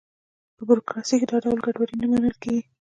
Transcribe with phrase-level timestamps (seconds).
[0.57, 2.61] په بروکراسي کې دا ډول ګډوډي نه منل کېږي.